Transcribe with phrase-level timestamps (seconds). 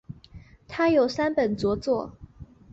[0.67, 2.13] 他有三本着作。